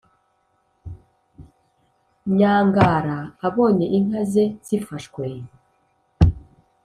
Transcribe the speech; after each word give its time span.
nyangara 2.37 3.19
abonye 3.47 3.85
inka 3.97 4.21
ze 4.31 4.45
zifashwe 4.65 5.25